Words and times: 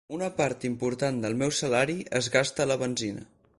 Una 0.15 0.27
part 0.37 0.63
important 0.69 1.19
del 1.25 1.37
meu 1.43 1.53
salari 1.59 1.99
es 2.23 2.33
gasta 2.39 2.65
a 2.67 2.71
la 2.75 2.83
benzina. 2.87 3.27